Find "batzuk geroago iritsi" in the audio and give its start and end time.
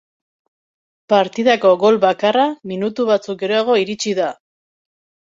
3.09-4.15